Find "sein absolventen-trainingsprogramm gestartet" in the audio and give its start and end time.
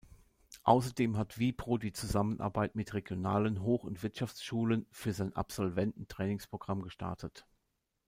5.13-7.45